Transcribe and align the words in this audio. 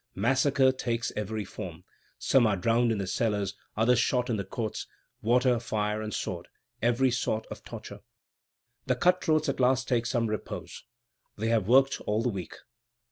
Massacre 0.15 0.71
takes 0.71 1.11
every 1.15 1.45
form; 1.45 1.83
some 2.17 2.47
are 2.47 2.57
drowned 2.57 2.91
in 2.91 2.97
the 2.97 3.05
cellars, 3.05 3.55
others 3.77 3.99
shot 3.99 4.31
in 4.31 4.35
the 4.35 4.43
courts. 4.43 4.87
Water, 5.21 5.59
fire, 5.59 6.01
and 6.01 6.11
sword, 6.11 6.47
every 6.81 7.11
sort 7.11 7.45
of 7.51 7.63
torture. 7.63 7.99
The 8.87 8.95
cut 8.95 9.23
throats 9.23 9.45
can 9.45 9.53
at 9.53 9.59
last 9.59 9.87
take 9.87 10.07
some 10.07 10.25
repose. 10.25 10.85
They 11.37 11.49
have 11.49 11.67
worked 11.67 12.01
all 12.07 12.23
the 12.23 12.29
week. 12.29 12.55